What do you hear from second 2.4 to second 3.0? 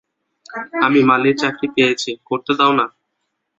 দাও না?